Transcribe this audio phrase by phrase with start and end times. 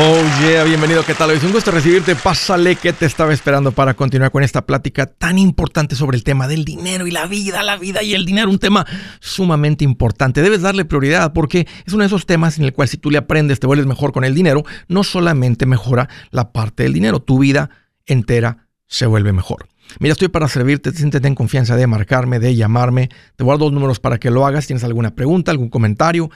[0.00, 1.32] Oh yeah, bienvenido, ¿qué tal?
[1.32, 2.14] Es un gusto recibirte.
[2.14, 6.46] Pásale que te estaba esperando para continuar con esta plática tan importante sobre el tema
[6.46, 8.86] del dinero y la vida, la vida y el dinero, un tema
[9.18, 10.40] sumamente importante.
[10.40, 13.18] Debes darle prioridad porque es uno de esos temas en el cual si tú le
[13.18, 17.40] aprendes, te vuelves mejor con el dinero, no solamente mejora la parte del dinero, tu
[17.40, 17.68] vida
[18.06, 19.66] entera se vuelve mejor.
[19.98, 23.08] Mira, estoy para servirte, siéntete en confianza de marcarme, de llamarme.
[23.34, 24.68] Te guardo dos números para que lo hagas.
[24.68, 26.30] ¿Tienes alguna pregunta, algún comentario?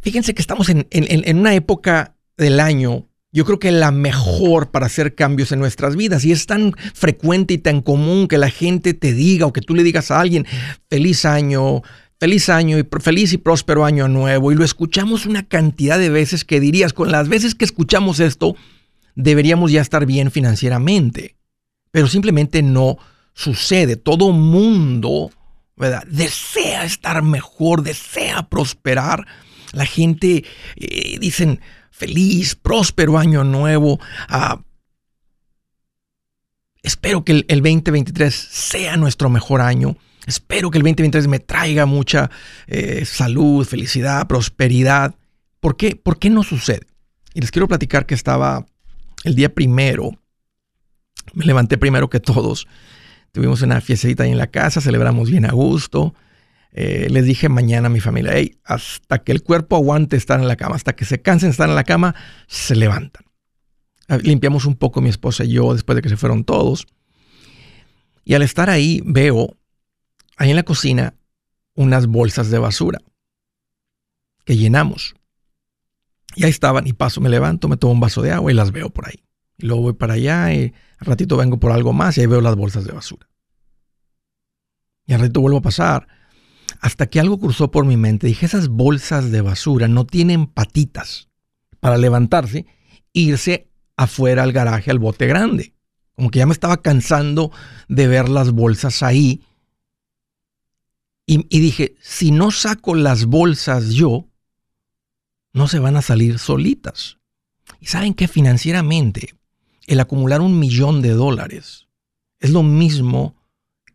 [0.01, 5.15] Fíjense que estamos en, una época del año yo creo que la mejor para hacer
[5.15, 6.25] cambios en nuestras vidas.
[6.25, 9.73] Y es tan frecuente y tan común que la gente te diga o que tú
[9.73, 10.45] le digas a alguien,
[10.89, 11.81] feliz año,
[12.19, 14.51] feliz año y feliz y próspero año nuevo.
[14.51, 18.57] Y lo escuchamos una cantidad de veces que dirías, con las veces que escuchamos esto,
[19.15, 21.35] deberíamos ya estar bien financieramente.
[21.91, 22.97] Pero simplemente no
[23.33, 23.95] sucede.
[23.95, 25.31] Todo mundo
[25.75, 26.03] ¿verdad?
[26.07, 29.27] desea estar mejor, desea prosperar.
[29.73, 30.43] La gente
[30.75, 33.99] eh, dicen feliz, próspero año nuevo.
[34.27, 34.61] Ah,
[36.83, 39.97] espero que el, 2023 sea nuestro mejor año.
[40.27, 42.29] Espero que el 2023 me traiga mucha
[42.67, 45.15] eh, salud, felicidad, prosperidad.
[45.59, 45.95] ¿Por qué?
[45.95, 46.85] ¿Por qué no sucede?
[47.33, 48.65] Y les quiero platicar que estaba
[49.23, 50.11] el día primero,
[51.33, 52.67] me levanté primero que todos.
[53.31, 56.13] Tuvimos una fiestecita ahí en la casa, celebramos bien a gusto.
[56.73, 60.47] Eh, les dije mañana a mi familia, hey, hasta que el cuerpo aguante estar en
[60.47, 62.15] la cama, hasta que se cansen de estar en la cama,
[62.47, 63.23] se levantan.
[64.07, 66.87] Ah, limpiamos un poco mi esposa y yo después de que se fueron todos.
[68.23, 69.57] Y al estar ahí veo,
[70.37, 71.15] ahí en la cocina,
[71.75, 72.99] unas bolsas de basura
[74.45, 75.15] que llenamos.
[76.35, 78.71] Y ahí estaban y paso, me levanto, me tomo un vaso de agua y las
[78.71, 79.23] veo por ahí.
[79.57, 82.41] Y luego voy para allá y al ratito vengo por algo más y ahí veo
[82.41, 83.27] las bolsas de basura.
[85.05, 86.07] Y al ratito vuelvo a pasar.
[86.79, 88.27] Hasta que algo cruzó por mi mente.
[88.27, 91.29] Dije, esas bolsas de basura no tienen patitas
[91.79, 92.65] para levantarse
[93.13, 95.73] e irse afuera al garaje, al bote grande.
[96.15, 97.51] Como que ya me estaba cansando
[97.87, 99.43] de ver las bolsas ahí.
[101.25, 104.30] Y, y dije, si no saco las bolsas yo,
[105.53, 107.17] no se van a salir solitas.
[107.79, 109.35] Y saben que financieramente
[109.87, 111.87] el acumular un millón de dólares
[112.39, 113.35] es lo mismo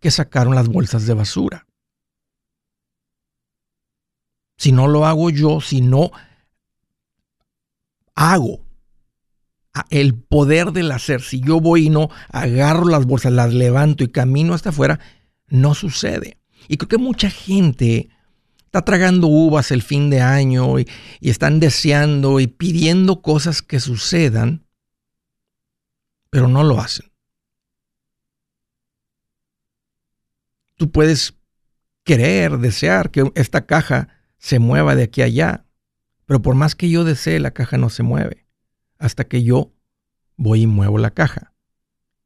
[0.01, 1.67] que sacaron las bolsas de basura.
[4.59, 6.11] Si no lo hago yo, si no
[8.15, 8.65] hago
[9.91, 14.09] el poder del hacer, si yo voy y no agarro las bolsas, las levanto y
[14.09, 14.99] camino hasta afuera,
[15.49, 16.39] no sucede.
[16.69, 18.09] Y creo que mucha gente
[18.77, 20.87] está tragando uvas el fin de año y,
[21.23, 24.67] están deseando y pidiendo cosas que sucedan,
[26.29, 27.11] pero no lo hacen.
[30.77, 31.35] Tú puedes
[32.05, 35.65] querer, desear que esta caja se mueva de aquí a allá,
[36.27, 38.47] pero por más que yo desee, la caja no se mueve
[38.99, 39.73] hasta que yo
[40.37, 41.55] voy y muevo la caja.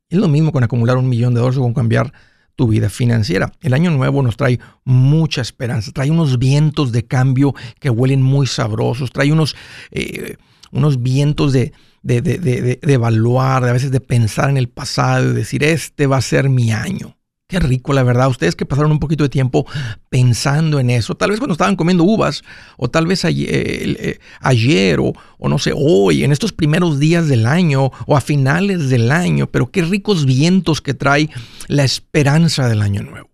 [0.09, 2.12] Es lo mismo con acumular un millón de dólares o con cambiar
[2.56, 3.53] tu vida financiera.
[3.61, 8.47] El año nuevo nos trae mucha esperanza, trae unos vientos de cambio que huelen muy
[8.47, 9.56] sabrosos, trae unos,
[9.91, 10.37] eh,
[10.71, 11.72] unos vientos de,
[12.03, 16.06] de, de, de, evaluar, de a veces de pensar en el pasado y decir, este
[16.06, 17.16] va a ser mi año.
[17.50, 18.28] Qué rico, la verdad.
[18.28, 19.66] Ustedes que pasaron un poquito de tiempo
[20.09, 22.44] pensando en eso, tal vez cuando estaban comiendo uvas,
[22.77, 25.15] o tal vez ayer, eh, ayer o,
[25.49, 29.72] no sé, hoy, en estos primeros días del año, o a finales del año, pero
[29.72, 31.28] qué ricos vientos que trae
[31.66, 33.31] la esperanza del año nuevo.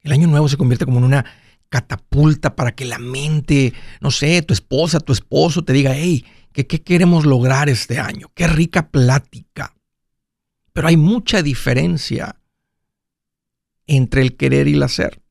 [0.00, 1.26] El año nuevo se convierte como en una
[1.68, 6.66] catapulta para que la mente, no sé, tu esposa, tu esposo te diga, hey, ¿qué,
[6.66, 8.32] qué queremos lograr este año?
[8.34, 9.75] Qué rica plática
[10.76, 12.38] pero hay mucha diferencia
[13.86, 15.22] entre el querer y el hacer.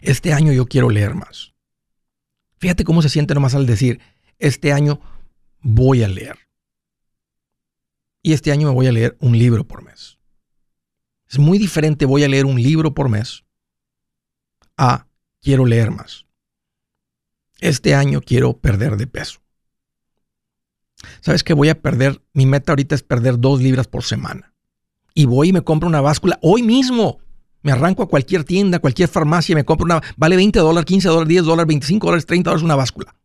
[0.00, 1.52] Este año yo quiero leer más.
[2.56, 4.00] Fíjate cómo se siente nomás al decir,
[4.38, 5.00] este año
[5.60, 6.38] voy a leer.
[8.22, 10.18] Y este año me voy a leer un libro por mes.
[11.28, 13.44] Es muy diferente voy a leer un libro por mes
[14.78, 15.08] a
[15.42, 16.24] quiero leer más.
[17.60, 19.45] Este año quiero perder de peso.
[21.20, 22.22] ¿Sabes que voy a perder?
[22.32, 24.54] Mi meta ahorita es perder dos libras por semana.
[25.14, 27.18] Y voy y me compro una báscula hoy mismo.
[27.62, 31.08] Me arranco a cualquier tienda, cualquier farmacia y me compro una, vale 20 dólares, 15
[31.08, 33.16] dólares, 10 dólares, 25 dólares, 30 dólares una báscula.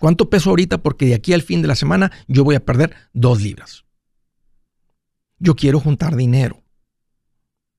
[0.00, 0.78] ¿Cuánto peso ahorita?
[0.78, 3.84] Porque de aquí al fin de la semana yo voy a perder dos libras.
[5.38, 6.62] Yo quiero juntar dinero.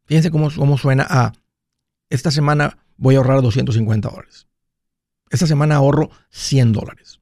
[0.05, 1.33] Fíjense cómo, cómo suena a,
[2.09, 4.47] esta semana voy a ahorrar 250 dólares.
[5.29, 7.19] Esta semana ahorro 100 dólares.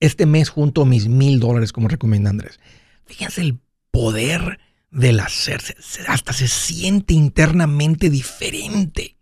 [0.00, 2.60] Este mes junto mis mil dólares, como recomienda Andrés.
[3.06, 3.60] Fíjense el
[3.90, 4.58] poder
[4.90, 5.76] del hacerse.
[6.06, 9.16] Hasta se siente internamente diferente.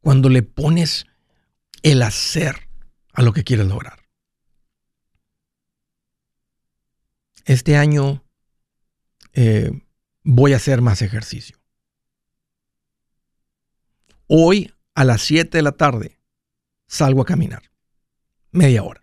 [0.00, 1.06] Cuando le pones
[1.82, 2.68] el hacer
[3.12, 4.00] a lo que quieres lograr.
[7.44, 8.24] Este año
[9.32, 9.70] eh,
[10.22, 11.58] voy a hacer más ejercicio.
[14.26, 16.18] Hoy a las 7 de la tarde
[16.86, 17.71] salgo a caminar.
[18.52, 19.00] Media hora.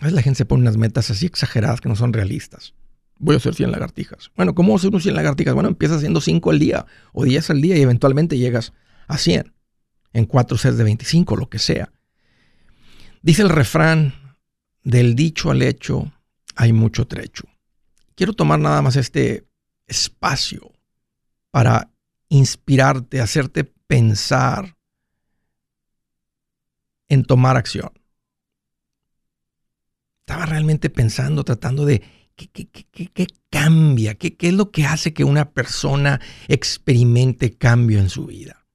[0.00, 2.74] A veces la gente se pone unas metas así exageradas que no son realistas.
[3.18, 4.30] Voy a hacer 100 lagartijas.
[4.36, 5.54] Bueno, ¿cómo hacer unos 100 lagartijas?
[5.54, 8.72] Bueno, empiezas haciendo 5 al día o 10 al día y eventualmente llegas
[9.06, 9.52] a 100
[10.12, 11.92] en 4 sets de 25, lo que sea.
[13.22, 14.14] Dice el refrán,
[14.82, 16.12] del dicho al hecho
[16.54, 17.44] hay mucho trecho.
[18.14, 19.46] Quiero tomar nada más este
[19.86, 20.72] espacio
[21.50, 21.90] para
[22.28, 24.77] inspirarte, hacerte pensar
[27.08, 27.90] en tomar acción.
[30.20, 32.02] Estaba realmente pensando, tratando de
[32.36, 38.08] qué, qué, cambia, ¿Qué, qué es lo que hace que una persona experimente cambio en
[38.08, 38.66] su vida.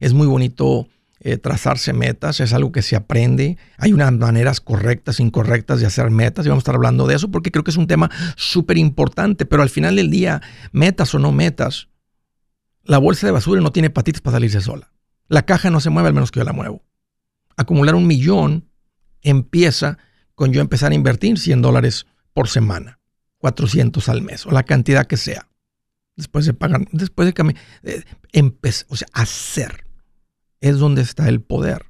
[0.00, 0.88] Es muy bonito
[1.20, 3.56] eh, trazarse metas, es algo que se aprende.
[3.78, 7.30] Hay unas maneras correctas, incorrectas de hacer metas y vamos a estar hablando de eso
[7.30, 10.42] porque creo que es un tema súper importante, pero al final del día,
[10.72, 11.88] metas o no metas,
[12.84, 14.92] la bolsa de basura no tiene patitas para salirse sola.
[15.28, 16.84] La caja no se mueve al menos que yo la muevo.
[17.56, 18.68] Acumular un millón
[19.22, 19.98] empieza
[20.34, 23.00] con yo empezar a invertir 100 dólares por semana,
[23.38, 25.48] 400 al mes o la cantidad que sea.
[26.14, 28.04] Después de pagar, después de me, eh,
[28.88, 29.86] o sea, hacer
[30.60, 31.86] es donde está el poder.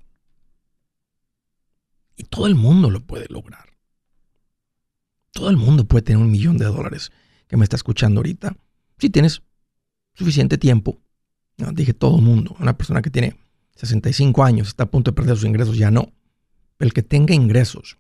[2.16, 3.76] Y todo el mundo lo puede lograr.
[5.32, 7.12] Todo el mundo puede tener un millón de dólares
[7.46, 8.56] que me está escuchando ahorita.
[8.98, 9.42] Si tienes
[10.14, 11.00] suficiente tiempo.
[11.72, 12.56] Dije todo el mundo.
[12.58, 13.36] Una persona que tiene
[13.76, 16.12] 65 años, está a punto de perder sus ingresos, ya no.
[16.78, 17.99] el que tenga ingresos,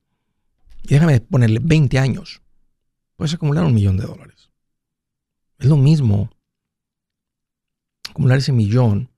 [0.82, 2.42] y déjame ponerle 20 años,
[3.16, 4.50] puedes acumular un millón de dólares.
[5.58, 6.30] Es lo mismo
[8.10, 9.10] acumular ese millón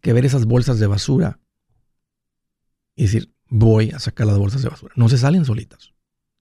[0.00, 1.38] que ver esas bolsas de basura
[2.94, 4.94] y decir, voy a sacar las bolsas de basura.
[4.96, 5.94] No se salen solitas.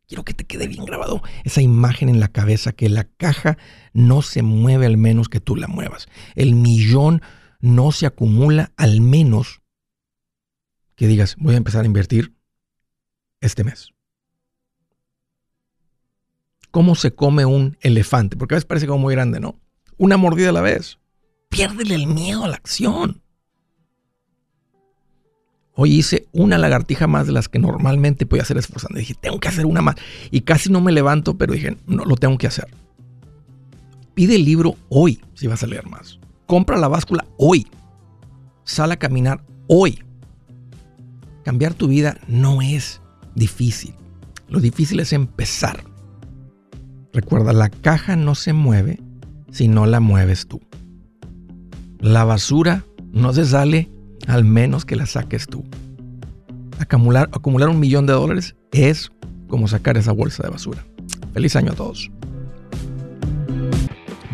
[0.08, 3.58] Quiero que te quede bien grabado esa imagen en la cabeza, que la caja
[3.94, 6.08] no se mueve al menos que tú la muevas.
[6.36, 7.22] El millón
[7.60, 9.62] no se acumula al menos
[10.96, 12.34] que digas, voy a empezar a invertir
[13.42, 13.90] este mes.
[16.72, 18.36] ¿Cómo se come un elefante?
[18.36, 19.60] Porque a veces parece como muy grande, ¿no?
[19.98, 21.00] Una mordida a la vez.
[21.50, 23.22] Piérdele el miedo a la acción.
[25.74, 28.98] Hoy hice una lagartija más de las que normalmente podía hacer esforzando.
[28.98, 29.96] Dije, tengo que hacer una más.
[30.32, 32.68] Y casi no me levanto, pero dije, no, lo tengo que hacer.
[34.14, 36.20] Pide el libro hoy si vas a leer más.
[36.46, 37.68] Compra la báscula hoy.
[38.64, 40.04] Sal a caminar hoy.
[41.44, 43.02] Cambiar tu vida no es
[43.36, 43.96] difícil.
[44.48, 45.84] Lo difícil es empezar.
[47.14, 49.00] Recuerda, la caja no se mueve
[49.52, 50.62] si no la mueves tú.
[52.00, 53.90] La basura no se sale
[54.28, 55.64] al menos que la saques tú.
[56.80, 59.12] Acumular, acumular un millón de dólares es
[59.48, 60.86] como sacar esa bolsa de basura.
[61.34, 62.12] Feliz año a todos.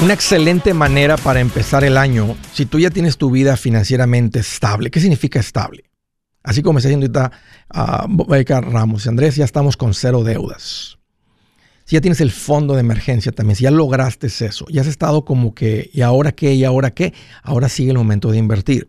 [0.00, 4.92] Una excelente manera para empezar el año, si tú ya tienes tu vida financieramente estable.
[4.92, 5.90] ¿Qué significa estable?
[6.44, 7.20] Así como está diciendo
[7.74, 10.98] ahorita uh, Ramos y Andrés, ya estamos con cero deudas.
[11.84, 15.24] Si ya tienes el fondo de emergencia también, si ya lograste eso, ya has estado
[15.24, 16.54] como que, ¿y ahora qué?
[16.54, 17.12] ¿Y ahora qué?
[17.42, 18.88] Ahora sigue el momento de invertir.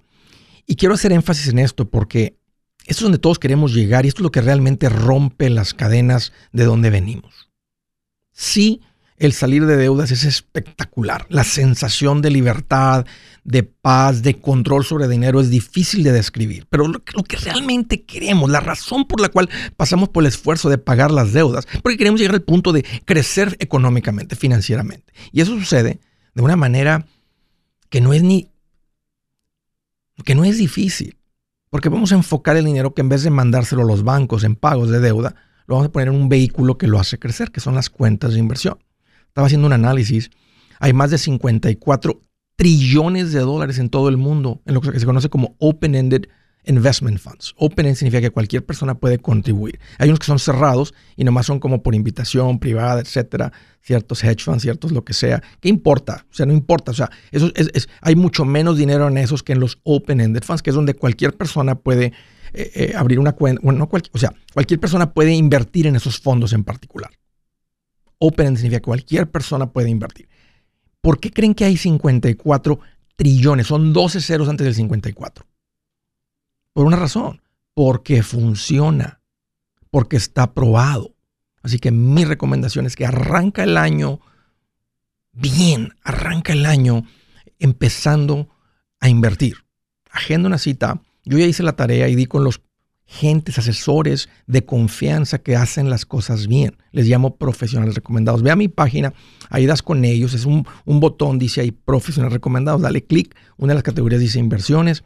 [0.67, 2.37] Y quiero hacer énfasis en esto porque
[2.85, 6.33] esto es donde todos queremos llegar y esto es lo que realmente rompe las cadenas
[6.51, 7.49] de donde venimos.
[8.31, 8.81] Sí,
[9.19, 11.25] el salir de deudas es espectacular.
[11.29, 13.05] La sensación de libertad,
[13.43, 16.65] de paz, de control sobre dinero es difícil de describir.
[16.69, 20.77] Pero lo que, realmente queremos, la razón por la cual pasamos por el esfuerzo de
[20.77, 25.13] pagar las deudas, porque queremos llegar al punto de crecer económicamente, financieramente.
[25.33, 25.99] Y eso sucede
[26.33, 27.05] de una manera
[27.89, 28.49] que no es ni
[30.23, 31.17] que no es difícil.
[31.69, 34.55] Porque vamos a enfocar el dinero que en vez de mandárselo a los bancos en
[34.55, 35.35] pagos de deuda,
[35.67, 38.33] lo vamos a poner en un vehículo que lo hace crecer, que son las cuentas
[38.33, 38.79] de inversión
[39.29, 40.29] estaba haciendo un análisis,
[40.79, 42.21] hay más de 54
[42.55, 46.25] trillones de dólares en todo el mundo en lo que se conoce como open-ended
[46.65, 47.53] investment funds.
[47.57, 49.79] Open-ended significa que cualquier persona puede contribuir.
[49.97, 54.43] Hay unos que son cerrados y nomás son como por invitación privada, etcétera, ciertos hedge
[54.43, 55.41] funds, ciertos lo que sea.
[55.61, 56.25] ¿Qué importa?
[56.29, 56.91] O sea, no importa.
[56.91, 60.61] O sea, eso es, hay mucho menos dinero en esos que en los open-ended funds,
[60.61, 62.13] que es donde cualquier persona puede
[62.53, 63.61] eh, eh, abrir una cuenta.
[63.63, 67.11] Bueno, no o sea, cualquier persona puede invertir en esos fondos en particular.
[68.19, 70.29] Open significa que cualquier persona puede invertir.
[71.01, 72.79] ¿Por qué creen que hay 54
[73.15, 73.67] trillones?
[73.67, 75.45] Son 12 ceros antes del 54.
[76.73, 77.41] Por una razón,
[77.73, 79.21] porque funciona,
[79.89, 81.15] porque está probado.
[81.61, 84.19] Así que mi recomendación es que arranca el año
[85.31, 87.05] bien, arranca el año
[87.59, 88.49] empezando
[88.99, 89.57] a invertir.
[90.11, 91.01] Agenda una cita.
[91.23, 92.61] Yo ya hice la tarea y di con los
[93.09, 96.77] gentes, asesores de confianza que hacen las cosas bien.
[96.91, 98.43] Les llamo profesionales recomendados.
[98.43, 99.13] Ve a mi página,
[99.49, 103.75] ahí das con ellos, es un, botón, dice ahí profesionales recomendados, dale clic, una de
[103.75, 105.03] las categorías dice inversiones,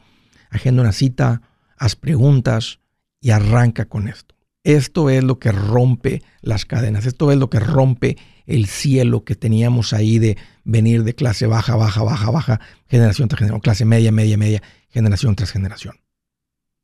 [0.49, 1.41] agenda una cita,
[1.77, 2.79] haz preguntas
[3.21, 4.35] y arranca con esto.
[4.65, 9.35] Esto es lo que rompe las cadenas, esto es lo que rompe el cielo que
[9.35, 14.11] teníamos ahí de venir de clase baja, baja, baja, baja, generación tras generación, clase media,
[14.11, 16.01] media, media, generación tras generación.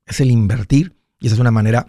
[0.05, 1.87] Es el invertir y esa es una manera,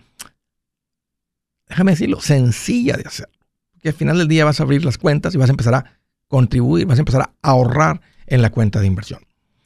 [1.69, 3.39] déjame decirlo, sencilla de hacerlo.
[3.81, 6.01] Que al final del día vas a abrir las cuentas y vas a empezar a
[6.29, 9.21] contribuir, vas a empezar a ahorrar en la cuenta de inversión.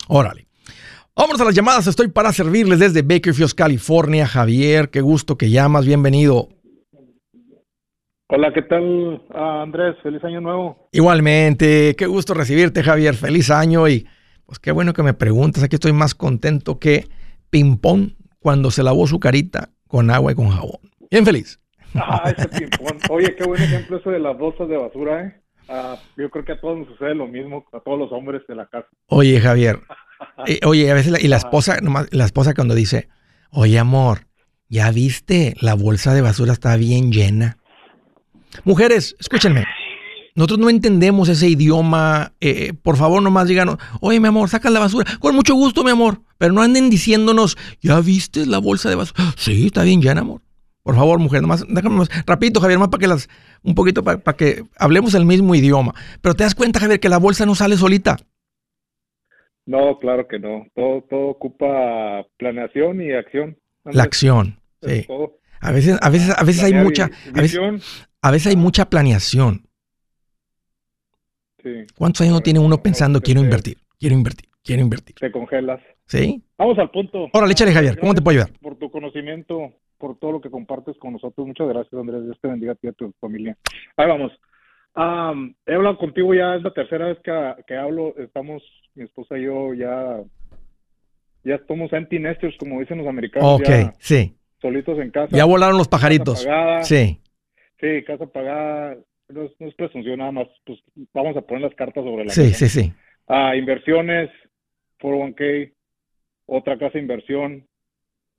[0.09, 0.47] Órale.
[1.17, 1.87] Vamos a las llamadas.
[1.87, 4.27] Estoy para servirles desde Bakerfield, California.
[4.27, 5.87] Javier, qué gusto que llamas.
[5.87, 6.49] Bienvenido.
[8.29, 9.97] Hola, ¿qué tal, Andrés?
[10.03, 10.89] Feliz año nuevo.
[10.93, 13.15] Igualmente, qué gusto recibirte, Javier.
[13.15, 14.07] Feliz año y
[14.45, 15.63] pues qué bueno que me preguntas.
[15.63, 17.09] Aquí estoy más contento que
[17.51, 18.13] ping-pong
[18.45, 20.79] cuando se lavó su carita con agua y con jabón.
[21.11, 21.59] Bien feliz.
[21.95, 22.69] Ah, ese.
[23.09, 25.41] Oye, qué buen ejemplo eso de las bolsas de basura, ¿eh?
[25.67, 28.55] Ah, yo creo que a todos nos sucede lo mismo, a todos los hombres de
[28.55, 28.87] la casa.
[29.07, 29.81] Oye, Javier.
[30.47, 33.09] Eh, oye, a veces la, y la esposa, nomás, la esposa cuando dice,
[33.51, 34.27] oye, amor,
[34.69, 35.55] ¿ya viste?
[35.61, 37.59] La bolsa de basura está bien llena.
[38.65, 39.65] Mujeres, escúchenme.
[40.37, 42.33] Nosotros no entendemos ese idioma.
[42.41, 45.05] Eh, por favor, nomás díganos, oye, mi amor, saca la basura.
[45.21, 46.23] Con mucho gusto, mi amor.
[46.39, 49.23] Pero no anden diciéndonos, ¿ya viste la bolsa de basura?
[49.37, 50.41] Sí, está bien llena, amor.
[50.83, 53.29] Por favor, mujer, nomás, déjame más, rapidito, Javier, más para que las,
[53.63, 55.95] un poquito para, que hablemos el mismo idioma.
[56.21, 58.19] Pero te das cuenta, Javier, que la bolsa no sale solita.
[59.67, 60.67] No, claro que no.
[60.75, 63.57] Todo, todo ocupa planeación y acción.
[63.85, 65.07] La acción, sí.
[65.61, 67.61] A veces, a veces, a veces hay mucha, a veces,
[68.21, 69.64] a veces hay mucha planeación
[71.97, 75.17] ¿Cuántos años no tiene uno pensando, quiero invertir, quiero invertir, quiero invertir.
[75.17, 75.81] Te congelas.
[76.07, 76.43] ¿Sí?
[76.59, 77.29] Vamos al punto.
[77.33, 77.99] Órale, échale, Javier.
[77.99, 78.59] ¿Cómo te puedo ayudar?
[78.61, 81.47] Por tu conocimiento, por todo lo que compartes con nosotros.
[81.47, 82.25] Muchas gracias, Andrés.
[82.25, 83.57] Dios te bendiga a ti y a tu familia.
[83.97, 84.33] Ahí vamos.
[84.97, 87.33] Um, he hablado contigo ya, es la tercera vez que,
[87.67, 88.15] que, hablo.
[88.17, 88.63] Estamos,
[88.95, 90.23] mi esposa y yo, ya,
[91.43, 93.61] ya estamos empty nesters, como dicen los americanos.
[93.61, 94.37] Ok, ya sí.
[94.61, 95.37] Solitos en casa.
[95.37, 96.45] Ya volaron los pajaritos.
[96.45, 96.85] Pagada.
[96.85, 97.21] Sí.
[97.81, 98.97] Sí, casa pagada.
[99.35, 100.49] No es, no es presunción nada más.
[100.65, 100.79] Pues
[101.13, 102.69] vamos a poner las cartas sobre la Sí, mesa.
[102.69, 102.93] sí, sí.
[103.27, 104.31] Ah, inversiones,
[105.01, 105.73] 401k,
[106.47, 107.67] otra casa de inversión.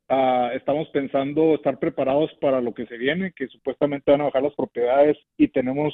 [0.08, 4.44] Ah, estamos pensando estar preparados para lo que se viene, que supuestamente van a bajar
[4.44, 5.94] las propiedades y tenemos,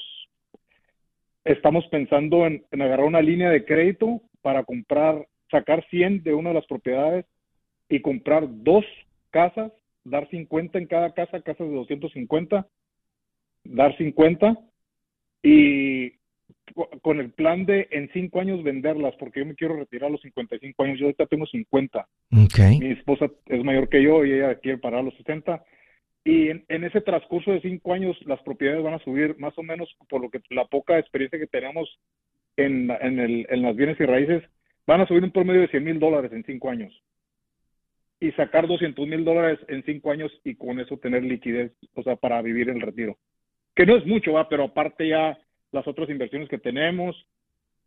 [1.46, 6.50] estamos pensando en, en agarrar una línea de crédito para comprar, sacar 100 de una
[6.50, 7.26] de las propiedades
[7.90, 8.86] y comprar dos
[9.32, 9.72] casas,
[10.04, 12.68] dar 50 en cada casa, casas de 250,
[13.64, 14.58] dar 50
[15.44, 16.14] y
[17.02, 20.22] con el plan de en cinco años venderlas, porque yo me quiero retirar a los
[20.22, 22.60] 55 años, yo ahorita tengo 50, Ok.
[22.80, 25.64] mi esposa es mayor que yo y ella quiere parar a los 60,
[26.24, 29.64] y en, en ese transcurso de cinco años las propiedades van a subir más o
[29.64, 31.90] menos por lo que la poca experiencia que tenemos
[32.58, 34.44] en, en, el, en las bienes y raíces,
[34.86, 36.94] van a subir un promedio de 100 mil dólares en cinco años.
[38.20, 42.16] Y sacar 200 mil dólares en cinco años y con eso tener liquidez, o sea,
[42.16, 43.18] para vivir el retiro.
[43.76, 44.48] Que no es mucho, ¿va?
[44.50, 45.38] pero aparte ya
[45.72, 47.16] las otras inversiones que tenemos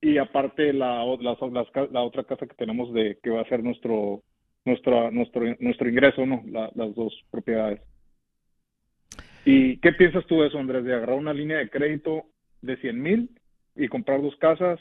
[0.00, 3.62] y aparte la, las ca- la otra casa que tenemos de que va a ser
[3.62, 4.22] nuestro
[4.64, 6.42] nuestra, nuestro nuestro ingreso, ¿no?
[6.46, 7.80] La- las dos propiedades.
[9.44, 10.84] ¿Y qué piensas tú de eso, Andrés?
[10.84, 12.24] De agarrar una línea de crédito
[12.62, 13.30] de 100 mil
[13.76, 14.80] y comprar dos casas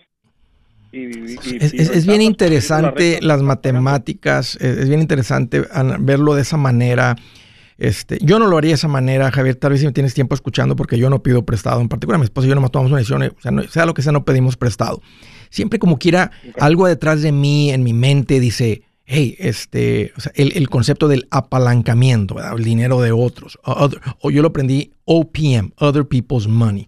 [0.94, 5.64] y, y- y- Es, y es- es bien interesante las matemáticas, es, es bien interesante
[5.72, 7.16] an- verlo de esa manera.
[7.84, 9.56] Este, yo no lo haría de esa manera, Javier.
[9.56, 11.82] Tal vez si me tienes tiempo escuchando, porque yo no pido prestado.
[11.82, 13.86] En particular, mi esposa y yo nomás tomamos una decisión, eh, o sea, no- sea
[13.86, 15.02] lo que sea, no pedimos prestado.
[15.50, 20.32] Siempre como quiera, algo detrás de mí, en mi mente, dice, hey, este, o sea,
[20.36, 22.58] el, el concepto del apalancamiento, ¿verdad?
[22.58, 23.60] el dinero de otros.
[23.66, 26.88] o other- o yo lo aprendí OPM, Other People's Money.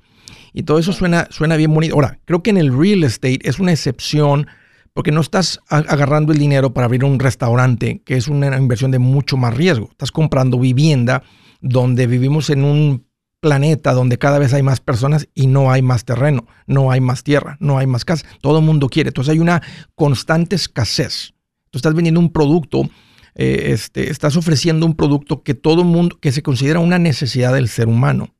[0.53, 1.95] Y todo eso suena, suena bien bonito.
[1.95, 4.47] Ahora, creo que en el real estate es una excepción
[4.95, 8.97] porque no estás agarrando el dinero para abrir un restaurante, que es una inversión de
[8.97, 9.89] mucho más riesgo.
[9.91, 11.21] Estás comprando vivienda
[11.59, 13.05] donde vivimos en un
[13.41, 17.23] planeta donde cada vez hay más personas y no hay más terreno, no hay más
[17.23, 18.25] tierra, no hay más casa.
[18.39, 19.09] Todo el mundo quiere.
[19.09, 19.61] Entonces hay una
[19.95, 21.33] constante escasez.
[21.71, 22.89] Tú estás vendiendo un producto,
[23.35, 27.53] eh, este, estás ofreciendo un producto que todo el mundo, que se considera una necesidad
[27.53, 28.33] del ser humano.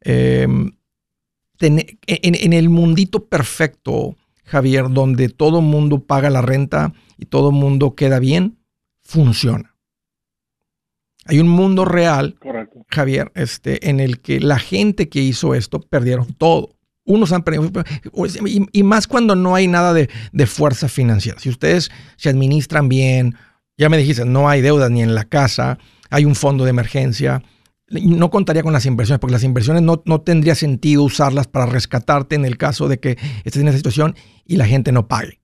[0.00, 0.72] Em,
[1.60, 4.16] en, en el mundito perfecto,
[4.48, 8.58] Javier, donde todo mundo paga la renta y todo mundo queda bien,
[9.04, 9.76] funciona.
[11.26, 12.86] Hay un mundo real, Correcto.
[12.88, 16.70] Javier, este, en el que la gente que hizo esto perdieron todo.
[17.04, 17.70] Unos han perdido,
[18.46, 21.38] y, y más cuando no hay nada de, de fuerza financiera.
[21.38, 23.34] Si ustedes se administran bien,
[23.76, 25.78] ya me dijiste, no hay deudas ni en la casa,
[26.10, 27.42] hay un fondo de emergencia.
[27.90, 32.36] No contaría con las inversiones, porque las inversiones no, no tendría sentido usarlas para rescatarte
[32.36, 35.40] en el caso de que estés en esa situación y la gente no pague.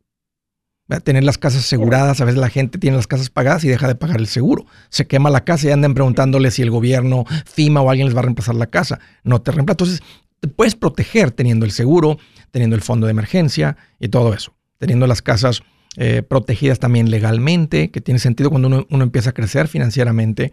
[0.86, 1.02] ¿Verdad?
[1.02, 3.94] Tener las casas aseguradas, a veces la gente tiene las casas pagadas y deja de
[3.94, 4.66] pagar el seguro.
[4.90, 8.20] Se quema la casa y andan preguntándole si el gobierno, FIMA o alguien les va
[8.20, 9.00] a reemplazar la casa.
[9.22, 9.74] No te reemplaza.
[9.74, 10.02] Entonces,
[10.40, 12.18] te puedes proteger teniendo el seguro,
[12.50, 14.54] teniendo el fondo de emergencia y todo eso.
[14.76, 15.62] Teniendo las casas
[15.96, 20.52] eh, protegidas también legalmente, que tiene sentido cuando uno, uno empieza a crecer financieramente.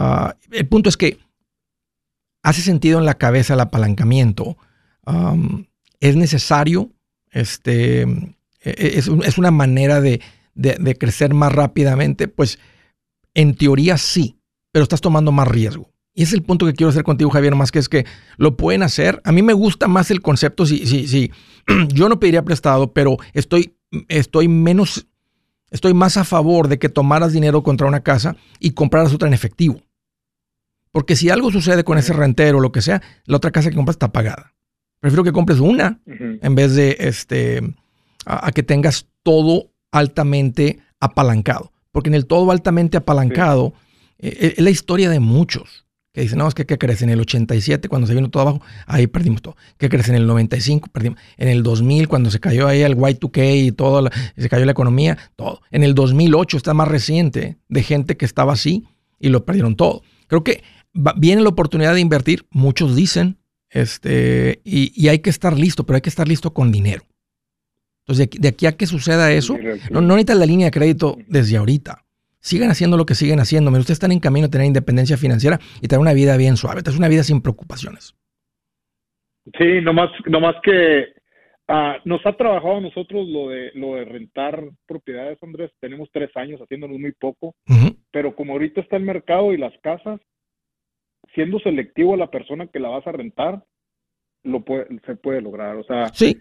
[0.00, 1.18] Ah, el punto es que
[2.44, 4.56] hace sentido en la cabeza el apalancamiento.
[6.00, 6.92] Es necesario,
[7.32, 10.20] este, e- es, un- es una manera de,
[10.98, 12.28] crecer más rápidamente.
[12.28, 12.60] Pues
[13.34, 14.38] en teoría sí,
[14.70, 15.90] pero estás tomando más riesgo.
[16.14, 18.04] Y es el punto que quiero hacer contigo, Javier, más que es que
[18.36, 19.20] lo pueden hacer.
[19.24, 21.30] A mí me gusta más el concepto, si, si, si
[21.92, 23.74] yo no pediría prestado, pero estoy,
[24.08, 25.06] estoy menos,
[25.70, 29.34] estoy más a favor de que tomaras dinero contra una casa y compraras otra en
[29.34, 29.80] efectivo.
[30.92, 33.76] Porque si algo sucede con ese rentero o lo que sea, la otra casa que
[33.76, 34.54] compras está pagada.
[35.00, 37.60] Prefiero que compres una en vez de este,
[38.26, 41.72] a, a que tengas todo altamente apalancado.
[41.92, 43.74] Porque en el todo altamente apalancado
[44.18, 45.84] eh, es la historia de muchos.
[46.12, 47.02] Que dicen, no, es que ¿qué crees?
[47.02, 49.56] En el 87, cuando se vino todo abajo, ahí perdimos todo.
[49.76, 50.08] ¿Qué crees?
[50.08, 51.20] En el 95, perdimos.
[51.36, 54.72] En el 2000, cuando se cayó ahí el Y2K y todo, la- se cayó la
[54.72, 55.60] economía, todo.
[55.70, 58.84] En el 2008 está más reciente de gente que estaba así
[59.20, 60.02] y lo perdieron todo.
[60.26, 60.62] Creo que
[60.98, 63.36] va- viene la oportunidad de invertir, muchos dicen,
[63.70, 67.02] este, y, y hay que estar listo, pero hay que estar listo con dinero.
[68.00, 69.56] Entonces, de aquí, de aquí a que suceda eso,
[69.90, 72.04] no, no necesitas la línea de crédito desde ahorita.
[72.40, 73.70] Sigan haciendo lo que siguen haciendo.
[73.70, 76.80] Mira, ustedes están en camino a tener independencia financiera y tener una vida bien suave.
[76.86, 78.14] Es una vida sin preocupaciones.
[79.58, 81.16] Sí, nomás, nomás que
[81.70, 85.70] Ah, nos ha trabajado a nosotros lo de, lo de rentar propiedades, Andrés.
[85.80, 87.54] Tenemos tres años haciéndolo muy poco,
[88.10, 90.18] pero como ahorita está el mercado y las casas,
[91.34, 93.64] siendo selectivo a la persona que la vas a rentar,
[94.44, 95.76] lo puede, se puede lograr.
[95.76, 96.40] O sea, Sí,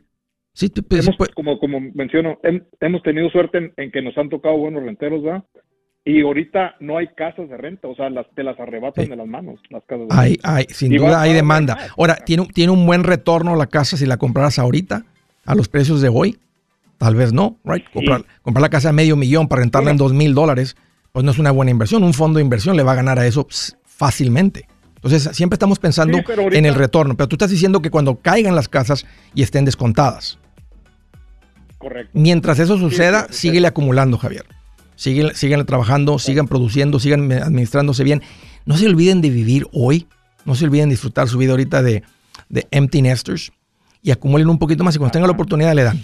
[0.54, 4.30] sí, te- hemos, como, como menciono, hem- hemos tenido suerte en, en que nos han
[4.30, 5.44] tocado buenos renteros, ¿verdad?
[6.06, 9.10] Y ahorita no hay casas de renta, o sea, las, te las arrebatan Sí.
[9.10, 10.56] de las manos, las casas de hay, renta.
[10.56, 11.76] hay, sin Y va- duda hay demanda.
[11.76, 11.92] más.
[11.98, 15.04] Ahora, ¿tiene, un- ¿tiene un buen retorno la casa si la compraras ahorita
[15.46, 16.38] a los precios de hoy?
[16.98, 17.84] Tal vez no, right?
[17.92, 20.76] Comprar, comprar la casa a medio millón para rentarla en dos mil dólares,
[21.12, 22.04] pues no es una buena inversión.
[22.04, 23.46] Un fondo de inversión le va a ganar a eso
[23.84, 24.66] fácilmente.
[25.08, 27.90] Entonces, siempre estamos pensando Sí, pero ahorita- en el retorno, pero tú estás diciendo que
[27.90, 30.38] cuando caigan las casas y estén descontadas.
[31.78, 32.12] Correcto.
[32.14, 33.40] Mientras eso suceda, sí, sí.
[33.50, 34.46] síguele acumulando, Javier.
[34.96, 38.24] Síguele, síguele trabajando, sigan produciendo, sigan administrándose bien.
[38.66, 40.08] No se olviden de vivir hoy.
[40.44, 42.04] No se olviden de disfrutar su vida ahorita de,
[42.50, 43.52] de empty nesters.
[44.02, 46.04] Y acumulen un poquito más y cuando tengan la oportunidad le dan.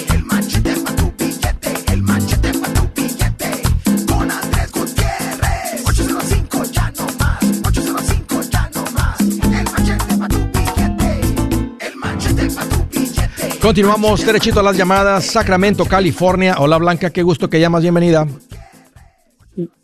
[13.61, 15.23] Continuamos derechito a las llamadas.
[15.25, 16.55] Sacramento, California.
[16.57, 17.83] Hola Blanca, qué gusto que llamas.
[17.83, 18.25] Bienvenida.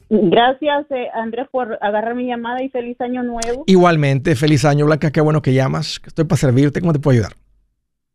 [0.10, 3.66] Gracias, eh, Andrés, por agarrar mi llamada y feliz año nuevo.
[3.68, 6.02] Igualmente, feliz año Blanca, qué bueno que llamas.
[6.06, 6.80] Estoy para servirte.
[6.80, 7.34] ¿Cómo te puedo ayudar?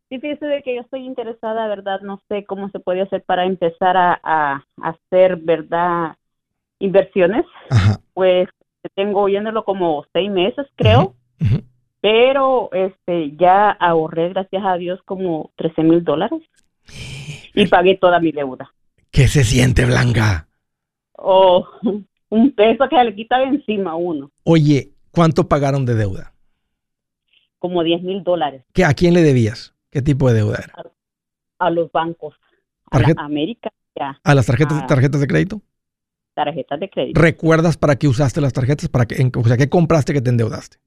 [0.09, 2.01] Sí, fíjese de que yo estoy interesada, ¿verdad?
[2.01, 6.17] No sé cómo se puede hacer para empezar a, a hacer, ¿verdad?
[6.81, 7.45] Inversiones.
[7.71, 8.01] Ajá.
[8.15, 8.49] Pues
[8.97, 11.15] tengo oyéndolo como seis meses, creo.
[11.41, 11.63] Ujú.
[12.03, 16.43] Pero este ya ahorré, gracias a Dios, como 13 mil dólares.
[17.55, 18.73] Y pagué toda mi deuda.
[19.11, 20.49] ¿Qué se siente, Blanca?
[21.13, 21.67] O
[22.31, 24.31] un peso que se le quita de encima a uno.
[24.45, 26.33] Oye, ¿cuánto pagaron de deuda?
[27.59, 29.75] Como 10 mil dólares ¿Qué, ¿A quién le debías?
[29.91, 30.75] ¿Qué tipo de deuda era?
[31.59, 32.35] a los bancos.
[32.91, 34.87] A la América, ya, ¿A las tarjetas, Ah.
[34.87, 35.61] tarjetas de crédito?
[36.35, 37.21] tarjetas de crédito.
[37.21, 38.89] ¿Recuerdas para qué usaste las tarjetas?
[38.89, 40.79] ¿Para qué, en- o sea, ¿qué compraste que te endeudaste?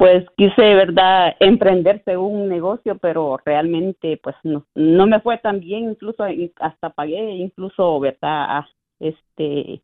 [0.00, 5.60] Pues quise, verdad, emprender según un negocio, pero realmente, pues no, no me fue tan
[5.60, 8.64] bien, incluso in- hasta pagué, incluso, verdad,
[8.98, 9.82] este,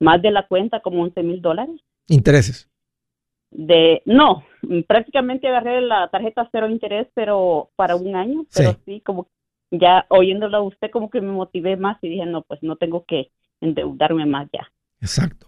[0.00, 1.78] más de la cuenta, como 11 mil dólares.
[2.08, 2.66] Intereses.
[3.50, 4.42] De, no,
[4.86, 8.78] prácticamente agarré la tarjeta cero interés, pero para un año, pero Sí.
[8.86, 9.28] sí, como
[9.70, 13.04] ya oyéndolo a usted, como que me motivé más y dije, no, pues no tengo
[13.04, 14.66] que endeudarme más ya.
[15.02, 15.46] Exacto.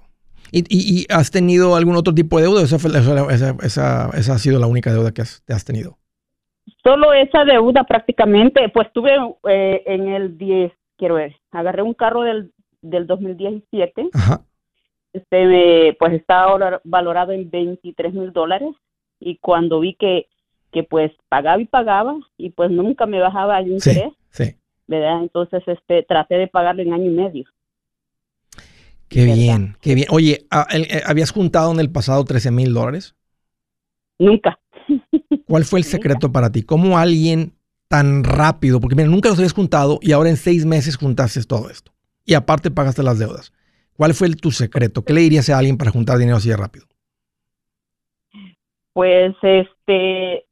[0.53, 2.63] ¿Y, y- y has tenido algún otro tipo de deuda?
[2.63, 5.99] ¿Esa, fue esa, esa- ha sido la única deuda que has, te has tenido?
[6.85, 9.13] Solo esa deuda prácticamente, pues tuve
[9.49, 14.43] eh, en el 10, quiero ver, agarré un carro del, del 2017, Ajá.
[15.13, 18.71] este, pues estaba valor- valorado en 23 mil dólares
[19.19, 20.29] y cuando vi que,
[20.73, 24.57] que pues pagaba y pagaba y pues nunca me bajaba el Sí, interés, sí.
[24.87, 25.23] ¿verdad?
[25.23, 27.45] Entonces este, traté de pagarlo en año y medio.
[29.11, 29.35] Qué ¿Verdad?
[29.35, 30.07] bien, qué bien.
[30.11, 33.15] Oye, ah, eh, ¿habías juntado en el pasado 13 mil dólares?
[34.21, 34.59] Nunca.
[35.47, 36.21] ¿Cuál fue el Nunca.
[36.21, 36.63] secreto para ti?
[36.63, 37.55] ¿Cómo alguien
[37.89, 38.81] tan rápido?
[38.81, 41.93] Porque mira, nunca los habías juntado y ahora en seis meses juntaste todo esto.
[42.25, 43.53] Y aparte pagaste las deudas.
[43.95, 45.05] ¿Cuál fue el- tu secreto?
[45.05, 46.87] ¿Qué le dirías a alguien para juntar dinero así de rápido?
[48.93, 50.47] Pues este,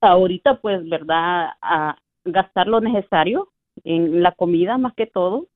[0.00, 1.50] ahorita pues, ¿verdad?
[1.62, 3.52] A gastar lo necesario
[3.84, 5.48] en la comida más que todo.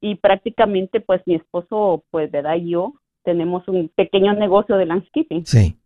[0.00, 2.56] Y prácticamente pues mi esposo, pues, ¿verdad?
[2.56, 5.44] Y yo tenemos un pequeño negocio de landscaping.
[5.44, 5.76] Sí.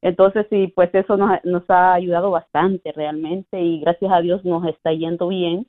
[0.00, 4.44] Entonces, sí, pues eso nos, ha- nos ha ayudado bastante realmente y gracias a Dios
[4.44, 5.66] nos está yendo bien.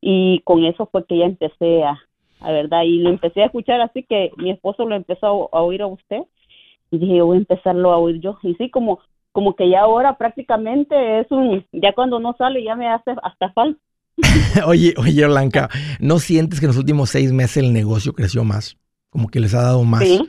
[0.00, 1.98] Y con eso fue que ya empecé a,
[2.40, 5.62] a verdad, y lo empecé a escuchar así que mi esposo lo empezó a, a
[5.62, 6.22] oír a usted
[6.90, 8.38] y dije, voy a empezarlo a oír yo.
[8.42, 9.00] Y sí, como
[9.32, 13.50] como que ya ahora prácticamente es un, ya cuando no sale ya me hace hasta
[13.52, 13.80] falta.
[14.66, 15.68] oye, oye, Blanca,
[16.00, 18.76] ¿no sientes que en los últimos seis meses el negocio creció más?
[19.10, 20.02] Como que les ha dado más.
[20.02, 20.28] Sí.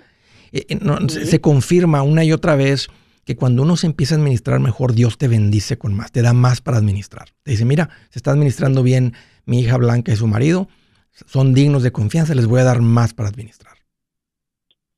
[0.51, 2.87] Eh, eh, no, se, se confirma una y otra vez
[3.25, 6.33] que cuando uno se empieza a administrar mejor, Dios te bendice con más, te da
[6.33, 7.29] más para administrar.
[7.43, 9.13] Te dice, mira, se está administrando bien
[9.45, 10.67] mi hija Blanca y su marido,
[11.11, 13.73] son dignos de confianza, les voy a dar más para administrar.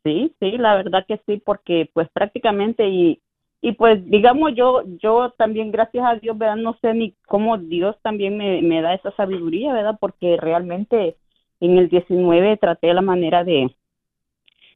[0.04, 3.22] Sí, sí, la verdad que sí, porque pues prácticamente y,
[3.62, 6.58] y pues digamos yo, yo también gracias a Dios, ¿verdad?
[6.58, 9.98] No sé ni cómo Dios también me, me da esa sabiduría, ¿verdad?
[10.00, 11.16] Porque realmente
[11.60, 13.74] en el 19 traté la manera de,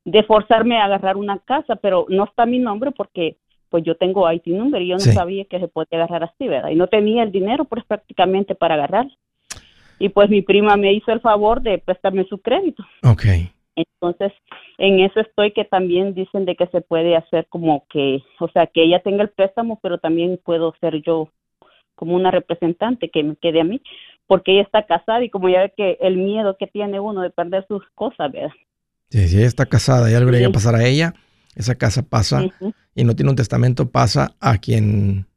[0.05, 3.37] de forzarme a agarrar una casa, pero no está mi nombre porque
[3.69, 5.11] pues yo tengo IT number y yo no Sí.
[5.13, 6.69] sabía que se podía agarrar así, ¿verdad?
[6.71, 9.07] Y no tenía el dinero pues prácticamente para agarrar.
[9.99, 12.83] Y pues mi prima me hizo el favor de prestarme su crédito.
[13.03, 13.23] Ok.
[13.75, 14.33] Entonces,
[14.77, 18.67] en eso estoy que también dicen de que se puede hacer como que, o sea,
[18.67, 21.29] que ella tenga el préstamo, pero también puedo ser yo
[21.95, 23.81] como una representante que me quede a mí,
[24.27, 27.29] porque ella está casada y como ya ve que el miedo que tiene uno de
[27.29, 28.51] perder sus cosas, ¿verdad?
[29.09, 31.13] Sí, si ella está casada y algo le llega a pasar a ella,
[31.55, 32.45] esa casa pasa
[32.95, 35.27] y no tiene un testamento, pasa a quien,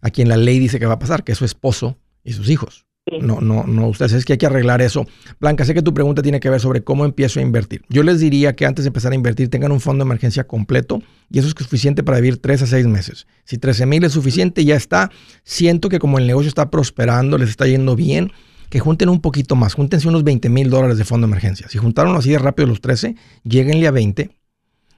[0.00, 2.50] a quien la ley dice que va a pasar, que es su esposo y sus
[2.50, 2.86] hijos.
[3.20, 5.06] No, no, no, ustedes es que hay que arreglar eso.
[5.40, 7.82] Blanca, sé que tu pregunta tiene que ver sobre cómo empiezo a invertir.
[7.88, 11.02] Yo les diría que antes de empezar a invertir tengan un fondo de emergencia completo
[11.30, 13.26] y eso es suficiente para vivir tres a seis meses.
[13.44, 15.10] Si 13 mil es suficiente, ya está.
[15.42, 18.32] Siento que como el negocio está prosperando, les está yendo bien,
[18.68, 21.68] que junten un poquito más, júntense unos 20 mil dólares de fondo de emergencia.
[21.68, 24.30] Si juntaron así de rápido los 13, lleguenle a 20.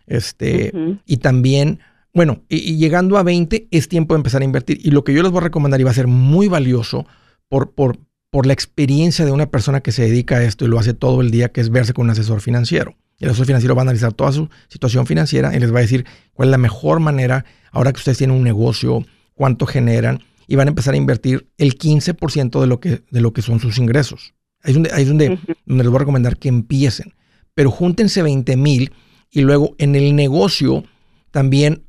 [0.06, 0.72] Este,
[1.06, 1.78] y también,
[2.12, 4.78] bueno, y, y llegando a 20 es tiempo de empezar a invertir.
[4.82, 7.06] Y lo que yo les voy a recomendar y va a ser muy valioso
[7.52, 7.98] por, por,
[8.30, 11.20] por la experiencia de una persona que se dedica a esto y lo hace todo
[11.20, 12.96] el día, que es verse con un asesor financiero.
[13.18, 16.06] El asesor financiero va a analizar toda su situación financiera y les va a decir
[16.32, 20.68] cuál es la mejor manera, ahora que ustedes tienen un negocio, cuánto generan, y van
[20.68, 24.32] a empezar a invertir el 15% de lo que, de lo que son sus ingresos.
[24.62, 25.52] Ahí es donde, ahí es donde, Ujú.
[25.66, 27.12] donde les voy a recomendar que empiecen.
[27.52, 28.94] Pero júntense 20 mil
[29.30, 30.84] y luego en el negocio
[31.30, 31.82] también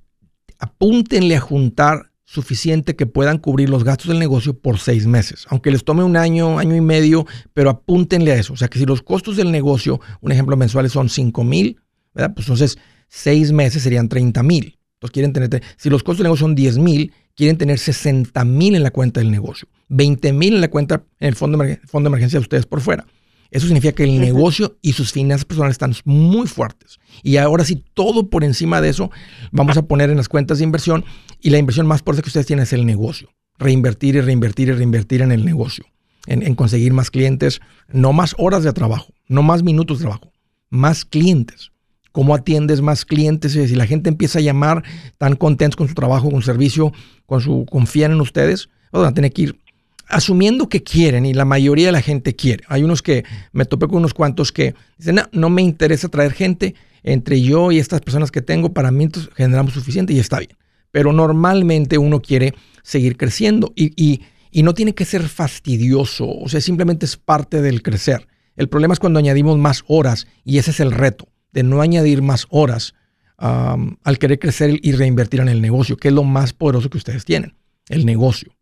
[0.59, 5.45] apúntenle a juntar suficiente que puedan cubrir los gastos del negocio por seis meses.
[5.49, 8.53] Aunque les tome un año, año y medio, pero apúntenle a eso.
[8.53, 11.79] O sea que si los costos del negocio, un ejemplo mensuales son 5 mil,
[12.13, 12.33] ¿verdad?
[12.33, 14.79] Pues entonces seis meses serían 30 mil.
[14.95, 18.75] Entonces quieren tener, si los costos del negocio son 10 mil, quieren tener 60 mil
[18.75, 22.11] en la cuenta del negocio, 20 mil en la cuenta, en el fondo fondo de
[22.11, 23.05] emergencia de ustedes por fuera.
[23.53, 26.97] Eso significa que el negocio y sus finanzas personales están muy fuertes.
[27.21, 29.11] Y ahora sí, todo por encima de eso,
[29.51, 31.05] vamos a poner en las cuentas de inversión.
[31.39, 33.29] Y la inversión más fuerte que ustedes tienen es el negocio.
[33.59, 35.85] Reinvertir y reinvertir y reinvertir en el negocio.
[36.25, 40.31] En, en conseguir más clientes, no más horas de trabajo, no más minutos de trabajo,
[40.71, 41.71] más clientes.
[42.11, 43.51] ¿Cómo atiendes más clientes?
[43.51, 44.83] Si la gente empieza a llamar,
[45.19, 46.91] tan contentos con su trabajo, con su servicio,
[47.27, 49.62] con su confían en ustedes, van a tener que ir
[50.07, 52.63] asumiendo que quieren y la mayoría de la gente quiere.
[52.67, 56.75] Hay unos que me topé con unos cuantos que dicen, no, me interesa traer gente
[57.03, 60.57] entre yo y estas personas que tengo, para mí generamos suficiente y está bien.
[60.91, 64.21] Pero normalmente uno quiere seguir creciendo y,
[64.61, 68.27] no tiene que ser fastidioso, o sea, simplemente es parte del crecer.
[68.55, 72.21] El problema es cuando añadimos más horas y ese es el reto, de no añadir
[72.21, 72.93] más horas
[73.37, 77.25] al querer crecer y reinvertir en el negocio, que es lo más poderoso que ustedes
[77.25, 77.55] tienen,
[77.89, 78.55] el negocio.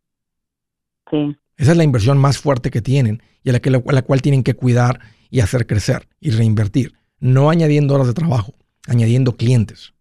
[1.12, 1.36] Sí.
[1.58, 4.21] Esa es la inversión más fuerte que tienen y a la, que, a la cual
[4.21, 6.93] tienen que cuidar y hacer crecer y reinvertir.
[7.19, 8.54] No añadiendo horas de trabajo,
[8.88, 9.93] añadiendo clientes.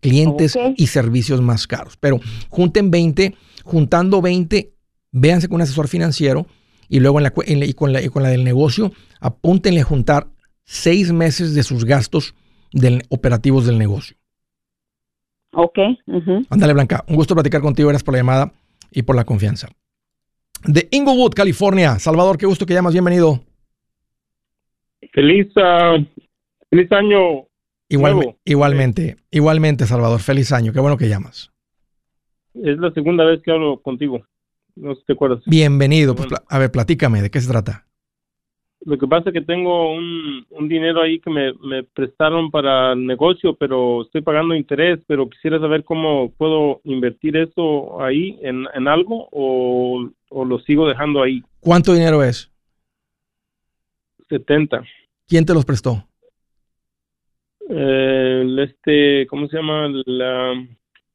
[0.00, 1.96] Clientes y servicios más caros.
[1.96, 4.72] Pero junten 20, juntando 20,
[5.12, 6.46] véanse con un asesor financiero
[6.88, 8.92] y luego en la, cu- en la- y con, la, y con la del negocio,
[9.20, 10.28] apúntenle a juntar
[10.64, 12.34] seis meses de sus gastos
[12.72, 14.16] del, operativos del negocio.
[15.52, 15.78] Ok.
[16.50, 17.04] Ándale, Blanca.
[17.08, 17.88] Un gusto platicar contigo.
[17.88, 18.52] Gracias por la llamada
[18.90, 19.68] y por la confianza.
[20.64, 21.98] De Inglewood, California.
[21.98, 22.92] Salvador, qué gusto que llamas.
[22.92, 23.40] Bienvenido.
[25.12, 25.96] Feliz, ah,
[26.70, 27.46] feliz año.
[27.88, 30.20] Igualme- igualmente, igualmente, Salvador.
[30.20, 30.72] Feliz año.
[30.72, 31.52] Qué bueno que llamas.
[32.54, 34.26] Es la segunda vez que hablo contigo.
[34.74, 35.40] No sé si te acuerdas.
[35.46, 36.14] Bienvenido.
[36.14, 36.44] Pues, Bueno.
[36.48, 37.22] a ver, platícame.
[37.22, 37.85] ¿De qué se trata?
[38.86, 42.92] Lo que pasa es que tengo un, un dinero ahí que me, me prestaron para
[42.92, 48.64] el negocio, pero estoy pagando interés, pero quisiera saber cómo puedo invertir eso ahí en,
[48.72, 51.42] en algo o, o lo sigo dejando ahí.
[51.58, 52.48] ¿Cuánto dinero es?
[54.28, 54.84] 70.
[55.26, 56.06] ¿Quién te los prestó?
[57.68, 59.88] El este, ¿cómo se llama?
[60.06, 60.64] La,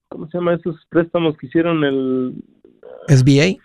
[0.09, 2.33] ¿Cómo se llama esos préstamos que hicieron el,
[3.07, 3.63] ¿SBA?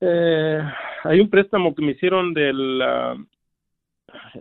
[0.00, 0.62] Eh,
[1.04, 3.16] hay un préstamo que me hicieron del ah,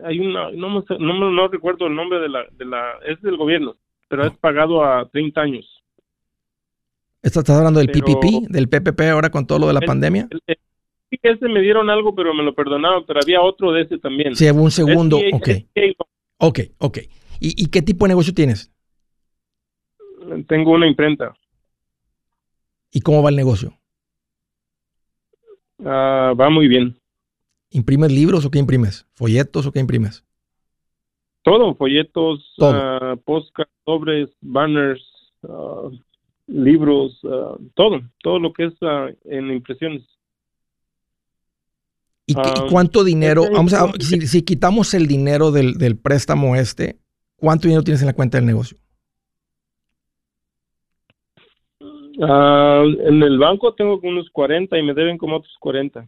[0.06, 0.84] hay una no,
[1.32, 3.76] no, recuerdo el nombre de la de la es del gobierno
[4.08, 5.66] pero es pagado a 30 años
[7.22, 10.28] ¿Estás hablando del Pero- PPP, del PPP ahora con todo lo de la El- pandemia?
[10.30, 10.42] el-
[11.22, 14.36] ese me dieron algo, pero me lo perdonaron, pero había otro de ese también.
[14.36, 15.18] Sí, un segundo.
[15.18, 16.06] SBA Ok, SBA
[16.38, 16.98] ok, ok.
[17.42, 18.72] ¿Y, y qué tipo de negocio tienes?
[20.48, 21.34] Tengo una imprenta.
[22.92, 23.74] ¿Y cómo va el negocio?
[25.86, 26.96] Ah, va muy bien.
[27.72, 29.06] ¿Imprimes libros o qué imprimes?
[29.14, 30.24] ¿Folletos o qué imprimes?
[31.44, 32.74] Todo, folletos, Todo.
[32.74, 35.02] ah, postcards, sobres, banners,
[35.44, 35.90] ah,
[36.48, 37.20] libros,
[37.76, 38.74] todo, todo lo que es
[39.26, 40.04] en impresiones.
[42.26, 43.44] ¿Y, qué- cuánto dinero?
[43.44, 46.98] este- Vamos a, si, si quitamos el dinero del, del préstamo este,
[47.38, 48.78] ¿cuánto dinero tienes en la cuenta del negocio?
[52.22, 56.08] Ah, en el banco tengo unos 40 y me deben como otros 40.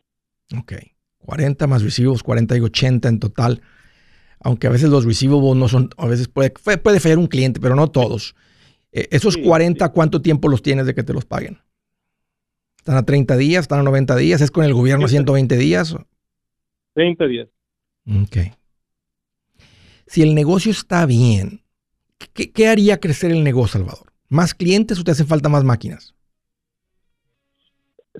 [0.59, 0.73] Ok.
[1.19, 3.61] 40 más receivables, 40 y 80 en total.
[4.43, 7.75] Aunque a veces los receivables no son, a veces puede, puede fallar un cliente, pero
[7.75, 8.35] no todos.
[8.91, 9.91] Eh, esos Sí, 40, sí.
[9.93, 11.59] ¿cuánto tiempo los tienes de que te los paguen?
[12.77, 13.61] ¿Están a 30 días?
[13.61, 14.41] ¿Están a 90 días?
[14.41, 15.13] ¿Es con el gobierno a Sí.
[15.13, 15.95] 120 días?
[16.95, 17.47] 30 días.
[18.07, 18.37] Ok.
[20.07, 21.61] Si el negocio está bien,
[22.33, 24.10] ¿qué, qué haría crecer el negocio, Salvador?
[24.31, 26.15] ¿Más clientes o te hacen falta más máquinas?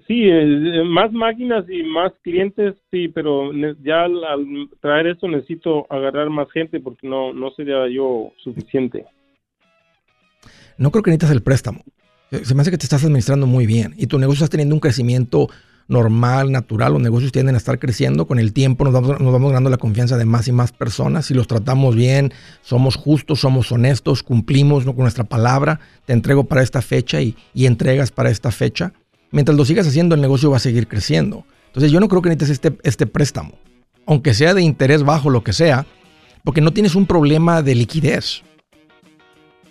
[0.05, 5.87] Sí, eh, más máquinas y más clientes, sí, pero ya al, al traer eso necesito
[5.89, 9.05] agarrar más gente porque no, no sería yo suficiente.
[10.77, 11.81] No creo que necesitas el préstamo.
[12.29, 14.75] Se se me hace que te estás administrando muy bien y tu negocio está teniendo
[14.75, 15.47] un crecimiento
[15.87, 16.93] normal, natural.
[16.93, 18.27] Los negocios tienden a estar creciendo.
[18.27, 21.25] Con el tiempo nos vamos, nos vamos ganando la confianza de más y más personas.
[21.25, 25.79] Si los tratamos bien, somos justos, somos honestos, cumplimos con nuestra palabra.
[26.05, 28.93] Te entrego para esta fecha y, y entregas para esta fecha.
[29.31, 31.45] Mientras lo sigas haciendo, el negocio va a seguir creciendo.
[31.67, 33.53] Entonces yo no creo que necesites este, este préstamo,
[34.05, 35.85] aunque sea de interés bajo, lo que sea,
[36.43, 38.41] porque no tienes un problema de liquidez.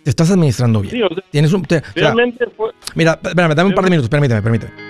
[0.03, 0.95] Te estás administrando bien.
[0.95, 3.85] Sí, o sea, Tienes un, te- o sea, realmente fue, mira, espérame, dame un par
[3.85, 4.90] de minutos, permíteme, permíteme.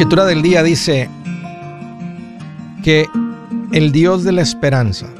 [0.00, 1.10] Escritura del día dice
[2.82, 3.06] que
[3.70, 5.12] el Dios de la esperanza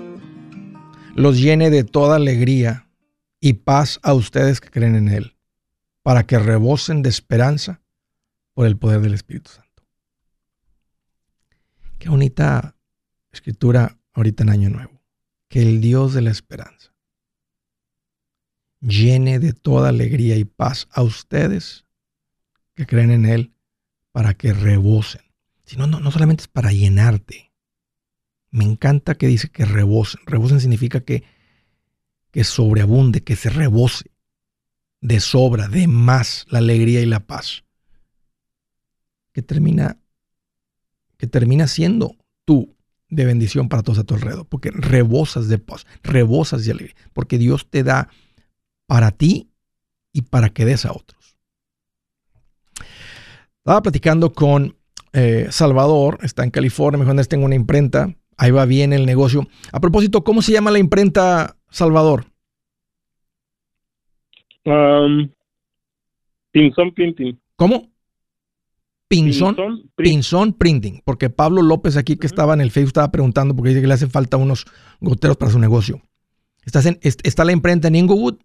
[1.14, 2.88] los llene de toda alegría
[3.40, 5.36] y paz a ustedes que creen en Él,
[6.00, 7.82] para que rebosen de esperanza
[8.54, 9.82] por el poder del Espíritu Santo.
[11.98, 12.74] Qué bonita
[13.32, 15.02] escritura ahorita en Año Nuevo.
[15.48, 16.94] Que el Dios de la esperanza
[18.80, 21.84] llene de toda alegría y paz a ustedes
[22.72, 23.52] que creen en Él
[24.12, 25.22] para que rebosen.
[25.64, 27.52] Si no, no, no solamente es para llenarte.
[28.50, 30.20] Me encanta que dice que rebosen.
[30.26, 31.22] Rebosen significa que,
[32.32, 34.10] que sobreabunde, que se rebose.
[35.00, 37.64] De sobra, de más la alegría y la paz.
[39.32, 39.98] Que termina,
[41.16, 42.76] que termina siendo tú
[43.08, 44.46] de bendición para todos a tu alrededor.
[44.46, 46.96] Porque rebosas de paz, rebosas de alegría.
[47.12, 48.10] Porque Dios te da
[48.86, 49.52] para ti
[50.12, 51.19] y para que des a otros.
[53.64, 54.76] Estaba platicando con
[55.12, 59.46] eh, Salvador, está en California, mejor Andrés, tengo una imprenta, ahí va bien el negocio.
[59.72, 62.26] A propósito, ¿cómo se llama la imprenta Salvador?
[64.64, 65.28] um,
[66.52, 67.38] Pinzón Printing.
[67.56, 67.90] ¿Cómo?
[69.08, 70.10] Pinzón, Pinzón Print.
[70.12, 73.80] Pinzón Printing, porque Pablo López aquí que estaba en el Facebook estaba preguntando porque dice
[73.80, 74.66] que le hace falta unos
[75.00, 76.00] goteros para su negocio.
[76.64, 78.36] Estás en, est- está la imprenta en Inglewood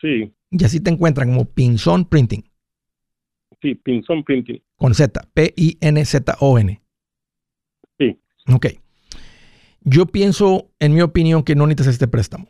[0.00, 2.45] Sí, y así te encuentran como Pinzón Printing,
[3.62, 4.62] sí, Pinzón Printing.
[4.76, 6.82] con Z, P-I-N-Z-O-N.
[7.98, 8.18] Sí.
[8.52, 8.66] Ok.
[9.82, 12.48] Yo pienso, en mi opinión, que no necesitas este préstamo.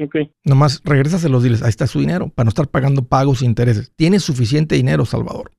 [0.00, 3.92] Ok, Nomás regrésaselos, diles, ahí está su dinero, para no estar pagando pagos e intereses.
[3.96, 5.50] Tienes suficiente dinero, Salvador.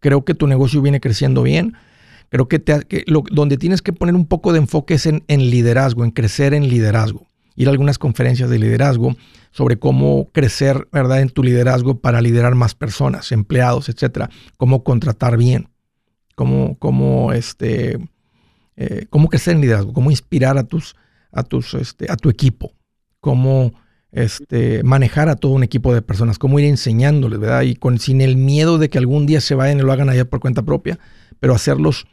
[0.00, 1.74] Creo que tu negocio viene creciendo bien.
[2.28, 5.22] Creo que, te, que lo, donde tienes que poner un poco de enfoque es en,
[5.28, 7.26] en liderazgo, en crecer en liderazgo.
[7.54, 9.16] Ir a algunas conferencias de liderazgo
[9.50, 14.30] sobre cómo crecer, ¿verdad?, en tu liderazgo para liderar más personas, empleados, etcétera.
[14.56, 15.68] Cómo contratar bien.
[16.34, 17.98] Cómo, cómo, este,
[18.76, 19.92] eh, cómo crecer en liderazgo.
[19.92, 20.94] Cómo inspirar a tus,
[21.32, 22.72] a tus, este, a tu equipo.
[23.20, 23.72] Cómo
[24.12, 27.62] este, manejar a todo un equipo de personas, cómo ir enseñándoles, ¿verdad?
[27.62, 30.24] Y con, sin el miedo de que algún día se vayan y lo hagan allá
[30.24, 30.98] por cuenta propia,
[31.40, 32.06] pero hacerlos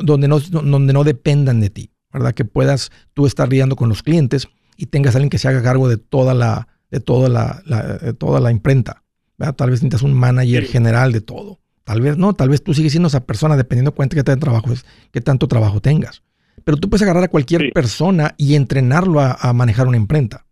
[0.00, 2.34] donde no, donde no dependan de ti, ¿verdad?
[2.34, 5.62] Que puedas tú estar lidiando con los clientes y tengas a alguien que se haga
[5.62, 9.02] cargo de toda la, de toda la, la- de toda la imprenta,
[9.38, 9.54] ¿verdad?
[9.54, 10.72] Tal vez necesitas un manager Sí.
[10.72, 11.60] general de todo.
[11.84, 14.72] Tal vez no, tal vez tú sigues siendo esa persona dependiendo de cuánto que trabajo
[14.72, 16.22] es, qué tanto trabajo tengas.
[16.64, 17.70] Pero tú puedes agarrar a cualquier Sí.
[17.72, 20.46] persona y entrenarlo a- a manejar una imprenta.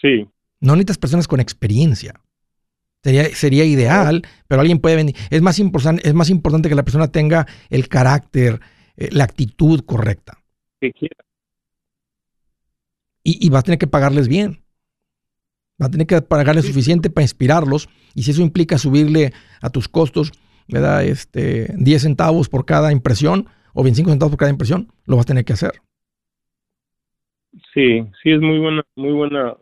[0.00, 0.26] Sí,
[0.60, 2.14] No necesitas personas con experiencia.
[3.02, 5.14] Sería, sería ideal, pero alguien puede venir.
[5.28, 8.60] Es más, importante, es más importante que la persona tenga el carácter,
[8.96, 10.38] eh, la actitud correcta.
[10.80, 11.16] que quiera.
[13.24, 14.62] Y, y vas a tener que pagarles bien.
[15.82, 16.70] Va a tener que pagarles Sí.
[16.70, 17.88] suficiente para inspirarlos.
[18.14, 20.30] Y si eso implica subirle a tus costos,
[20.68, 21.04] ¿verdad?
[21.04, 25.28] Este, 10 centavos por cada impresión o 25 centavos por cada impresión, lo vas a
[25.28, 25.72] tener que hacer.
[27.72, 29.56] Sí, sí es muy buena, muy buena,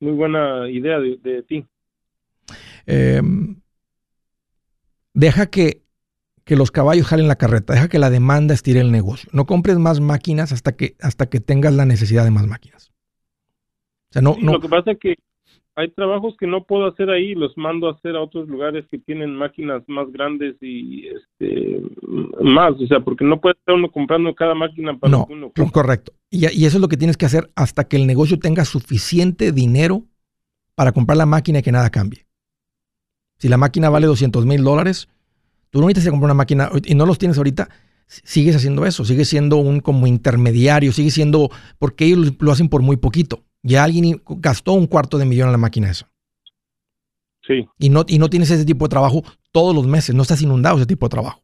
[0.00, 1.66] muy buena idea de, de ti.
[2.86, 3.20] Eh,
[5.14, 5.82] deja que,
[6.48, 9.28] que los caballos jalen la carreta, deja que la demanda estire el negocio.
[9.34, 12.90] No compres más máquinas hasta que, hasta que tengas la necesidad de más máquinas.
[14.08, 15.16] O sea, no, Sí, no, Lo que pasa es que
[15.74, 18.96] hay trabajos que no puedo hacer ahí, los mando a hacer a otros lugares que
[18.96, 21.82] tienen máquinas más grandes y este
[22.40, 26.14] más, o sea, porque no puede estar uno comprando cada máquina para no, uno correcto.
[26.30, 29.52] Y, y eso es lo que tienes que hacer hasta que el negocio tenga suficiente
[29.52, 30.04] dinero
[30.74, 32.24] para comprar la máquina y que nada cambie.
[33.36, 35.10] Si la máquina vale 200 mil dólares,
[35.70, 37.68] tú no necesitas comprar una máquina y no los tienes ahorita,
[38.06, 42.82] sigues haciendo eso, sigues siendo un como intermediario, sigues siendo, porque ellos lo- hacen por
[42.82, 43.44] muy poquito.
[43.62, 46.10] Ya alguien gastó un cuarto de millón en la máquina esa.
[47.46, 50.42] Sí, Y no, y no tienes ese tipo de trabajo todos los meses, no estás
[50.42, 51.42] inundado de ese tipo de trabajo.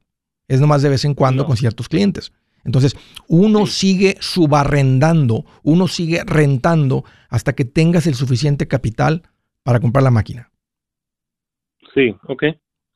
[0.48, 1.46] Es nomás de vez en cuando No.
[1.48, 2.32] con ciertos clientes.
[2.64, 2.94] Entonces,
[3.28, 9.22] uno sigue subarrendando, uno sigue rentando hasta que tengas el suficiente capital
[9.62, 10.50] para comprar la máquina.
[11.94, 12.42] sí, ok.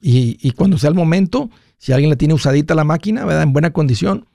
[0.00, 3.42] Y, y cuando sea el momento, si alguien le tiene usadita la máquina, ¿verdad?
[3.42, 4.26] En buena condición,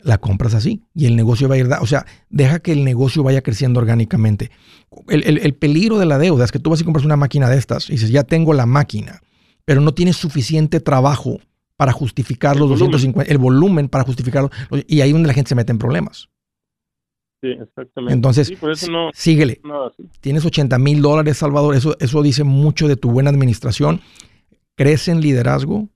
[0.00, 3.22] la compras así y el negocio va a ir, o sea, deja que el negocio
[3.22, 4.50] vaya creciendo orgánicamente.
[5.08, 7.48] El, el- el peligro de la deuda es que tú vas y compras una máquina
[7.48, 9.22] de estas y dices, ya tengo la máquina,
[9.64, 11.38] pero no tienes suficiente trabajo
[11.76, 12.90] para justificar El los volumen.
[12.92, 14.50] 250, el volumen para justificarlo,
[14.86, 16.28] y ahí es donde la gente se mete en problemas.
[17.40, 18.12] Sí, exactamente.
[18.14, 19.60] Entonces, sí, por eso sí- no, síguele.
[19.64, 19.90] no.
[20.20, 21.74] Tienes 80 mil dólares, Salvador.
[21.76, 24.00] Eso, eso dice mucho de tu buena administración.
[24.76, 25.88] Crece en liderazgo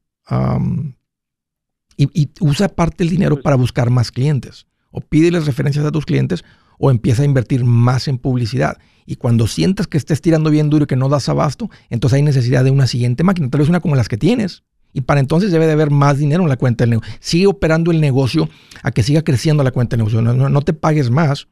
[1.96, 4.66] y, y usa parte del dinero para buscar más clientes.
[4.90, 6.44] O pídeles referencias a tus clientes
[6.78, 8.78] o empieza a invertir más en publicidad.
[9.04, 12.22] Y cuando sientas que estés tirando bien duro y que no das abasto, entonces hay
[12.22, 14.62] necesidad de una siguiente máquina, tal vez una como las que tienes.
[14.92, 17.12] Y para entonces debe de haber más dinero en la cuenta del negocio.
[17.20, 18.48] Sigue operando el negocio
[18.82, 20.22] a que siga creciendo la cuenta del negocio.
[20.22, 21.48] No, no- te pagues más.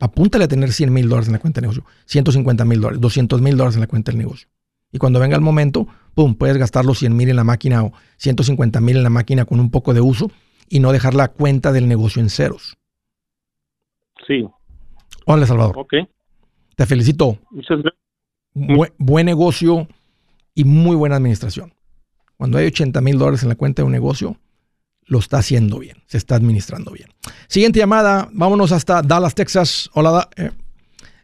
[0.00, 3.40] Apúntale a tener 100 mil dólares en la cuenta del negocio, 150 mil dólares, 200
[3.42, 4.48] mil dólares en la cuenta del negocio.
[4.94, 7.92] Y cuando venga el momento, pum, puedes gastar los 100 mil en la máquina o
[8.18, 10.30] 150 mil en la máquina con un poco de uso
[10.68, 12.76] y no dejar la cuenta del negocio en ceros.
[14.26, 14.46] Sí,
[15.26, 15.76] Hola, Salvador.
[15.78, 15.94] ok.
[16.76, 17.38] Te felicito.
[17.50, 18.00] Muchas gracias.
[18.54, 19.88] Bue- buen negocio
[20.54, 21.74] y muy buena administración.
[22.36, 24.36] Cuando hay 80 mil dólares en la cuenta de un negocio,
[25.06, 27.08] lo está haciendo bien, se está administrando bien.
[27.48, 29.90] Siguiente llamada, vámonos hasta Dallas, Texas.
[29.94, 30.50] Hola, eh,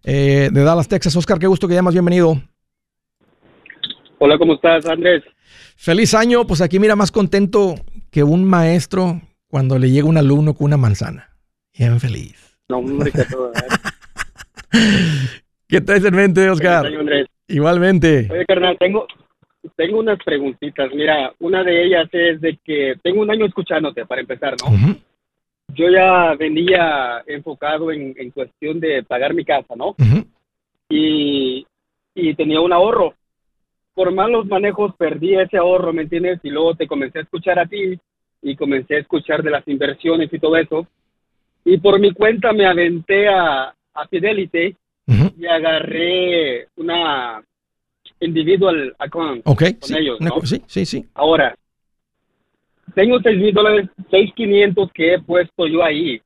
[0.02, 1.14] eh, de Dallas, Texas.
[1.16, 2.40] Oscar, qué gusto que llamas, bienvenido.
[4.22, 5.24] Hola, ¿cómo estás, Andrés?
[5.76, 7.76] Feliz año, pues aquí mira más contento
[8.10, 11.30] que un maestro cuando le llega un alumno con una manzana.
[11.72, 12.60] Bien feliz.
[12.68, 13.50] No, hombre, que todo.
[13.50, 14.76] ¿eh?
[15.66, 16.82] ¿Qué traes en mente, Oscar?
[16.82, 17.26] Feliz año, Andrés.
[17.48, 18.28] Igualmente.
[18.30, 19.06] Oye, carnal, tengo,
[19.74, 20.90] tengo unas preguntitas.
[20.94, 24.96] Mira, una de ellas es de que tengo un año escuchándote, para empezar, ¿no?
[25.74, 29.96] Yo ya venía enfocado en, en cuestión de pagar mi casa, ¿no?
[30.90, 31.66] Y,
[32.14, 33.14] y tenía un ahorro.
[33.94, 36.40] Por malos manejos perdí ese ahorro, ¿me entiendes?
[36.42, 37.98] Y luego te comencé a escuchar a ti
[38.42, 40.86] y comencé a escuchar de las inversiones y todo eso.
[41.64, 44.76] Y por mi cuenta me aventé a, a Fidelity
[45.06, 45.32] Ujú.
[45.38, 47.42] y agarré una
[48.20, 50.40] individual account con sí, ellos, ¿no?
[50.44, 51.06] sí, sí, sí.
[51.14, 51.54] Ahora,
[52.94, 56.20] tengo seis mil dólares, seis quinientos que he puesto yo ahí.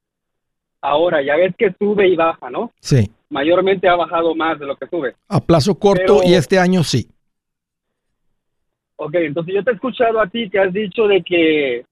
[0.80, 2.70] Ahora, ya ves que sube y baja, ¿no?
[2.80, 3.10] Sí.
[3.30, 5.14] Mayormente ha bajado más de lo que sube.
[5.28, 7.08] A plazo corto Pero- y este año sí.
[8.96, 11.84] Ok, entonces yo te he escuchado a ti que has dicho de que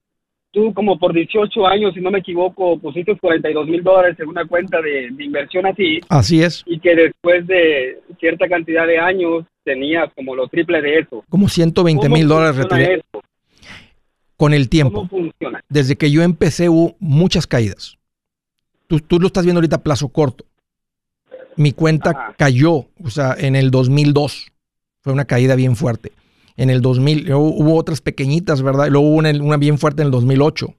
[0.53, 4.45] tú como por 18 años, si no me equivoco, pusiste 42 mil dólares en una
[4.47, 9.45] cuenta de, de inversión así Así es, y que después de cierta cantidad de años
[9.65, 11.25] tenías como lo triple de eso.
[11.29, 13.23] como 120 ¿Cómo mil dólares retiré eso?
[14.37, 15.09] con el tiempo.
[15.09, 15.63] ¿Cómo funciona?
[15.69, 17.97] Desde que yo empecé hubo muchas caídas.
[18.89, 20.45] Tú, tú lo estás viendo ahorita a plazo corto.
[21.57, 22.35] Mi cuenta Ajá.
[22.37, 24.49] cayó, o sea, en el 2002.
[25.01, 26.13] Fue una caída bien fuerte.
[26.57, 28.89] En el 2000, luego hubo otras pequeñitas, ¿verdad?
[28.89, 30.75] Luego hubo una, una bien fuerte en el 2008.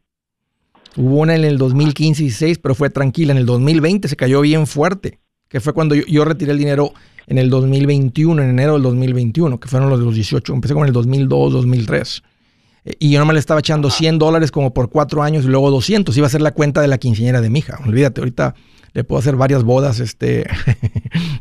[0.98, 3.32] Hubo una en el 2015 y 16, pero fue tranquila.
[3.32, 5.20] En el 2020 se cayó bien fuerte,
[5.50, 6.94] que fue cuando yo, yo retiré el dinero
[7.28, 10.54] en el 2021, en enero del 2021, que fueron los de los 18.
[10.54, 12.24] Empecé con el 2002, 2003.
[12.86, 15.72] Eh, Y yo nomás le estaba echando 100 dólares como por cuatro años y luego
[15.72, 16.16] 200.
[16.18, 17.80] Iba a ser la cuenta de la quinceañera de mi hija.
[17.86, 18.56] Olvídate, ahorita
[18.94, 20.46] le puedo hacer varias bodas, este,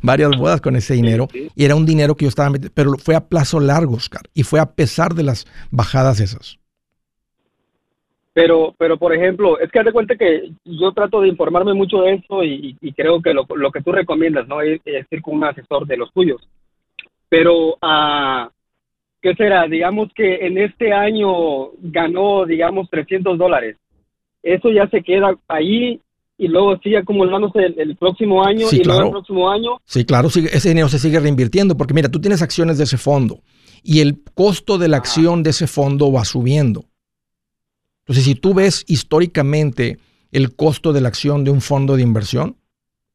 [0.03, 1.28] varias bodas con ese dinero.
[1.55, 4.22] Y era un dinero que yo estaba metiendo, pero fue a plazo largo, Oscar.
[4.34, 6.59] Y fue a pesar de las bajadas esas.
[8.34, 12.14] Pero, pero por ejemplo, es que de cuenta que yo trato de informarme mucho de
[12.14, 14.62] eso y, y creo que lo, lo que tú recomiendas, ¿no?
[14.62, 16.40] Es, es ir con un asesor de los tuyos.
[17.28, 18.50] Pero, ah,
[19.20, 19.66] ¿qué será?
[19.66, 23.76] Digamos que en este año ganó, digamos, 300 dólares.
[24.42, 26.00] Eso ya se queda ahí
[26.45, 29.07] y luego sigue acumulándose el, el próximo año Sí, y luego claro.
[29.07, 29.70] el próximo año.
[29.84, 33.40] Sí, claro, ese dinero se sigue reinvirtiendo porque mira, tú tienes acciones de ese fondo
[33.82, 36.84] y el costo de la acción de ese fondo va subiendo.
[38.01, 39.99] Entonces, si tú ves históricamente
[40.32, 42.57] el costo de la acción de un fondo de inversión,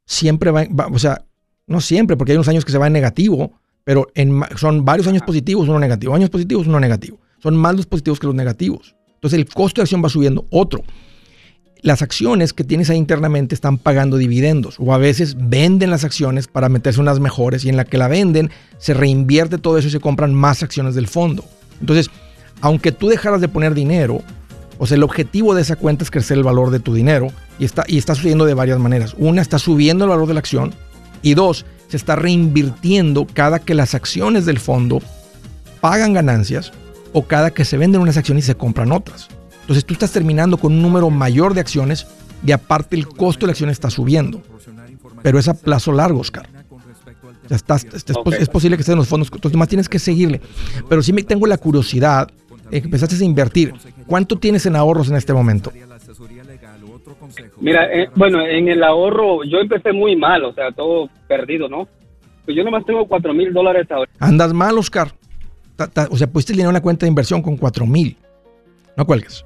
[0.05, 1.25] siempre va, va- o sea,
[1.67, 3.51] no siempre, porque hay unos años que se va en negativo,
[3.83, 7.19] pero en, son varios años positivos, uno negativo, años positivos, uno negativo.
[7.43, 8.95] Son más los positivos que los negativos.
[9.15, 10.45] Entonces, el costo de acción va subiendo.
[10.51, 10.83] Otro,
[11.81, 16.47] las acciones que tienes ahí internamente están pagando dividendos o a veces venden las acciones
[16.47, 19.91] para meterse unas mejores y en la que la venden se reinvierte todo eso y
[19.91, 21.43] se compran más acciones del fondo.
[21.79, 22.09] Entonces,
[22.61, 24.21] aunque tú dejaras de poner dinero,
[24.79, 27.27] o sea, el objetivo de esa cuenta es crecer el valor de tu dinero
[27.59, 29.15] y está, y está sucediendo de varias maneras.
[29.17, 30.73] Una, está subiendo el valor de la acción
[31.21, 35.01] y dos, se está reinvirtiendo cada que las acciones del fondo
[35.81, 36.71] pagan ganancias
[37.13, 39.29] o cada que se venden unas acciones y se compran otras.
[39.67, 42.07] Entonces tú estás terminando con un número mayor de acciones
[42.45, 44.41] y aparte el costo de la acción está subiendo.
[45.21, 46.47] Pero es a plazo largo, Oscar.
[46.71, 47.85] O sea, estás-
[48.39, 50.39] es, posible que estés en los fondos, entonces más tienes que seguirle.
[50.87, 52.29] Pero sí me tengo la curiosidad,
[52.71, 53.73] eh, empezaste a invertir.
[54.05, 55.71] ¿Cuánto tienes en ahorros en este momento?
[57.59, 61.87] Mira, eh, bueno, en el ahorro yo empecé muy mal, o sea, todo perdido, ¿no?
[62.45, 64.09] Pues yo nomás tengo cuatro mil dólares ahora.
[64.19, 65.13] Andas mal, Oscar.
[65.75, 68.17] Ta- ta- o sea, pusiste el dinero en una cuenta de inversión con 4 mil.
[68.95, 69.45] No cuelgues.